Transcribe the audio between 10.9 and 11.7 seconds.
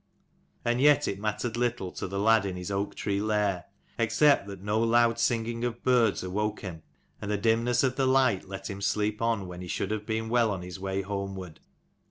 homeward.